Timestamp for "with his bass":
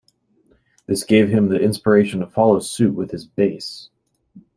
2.95-3.91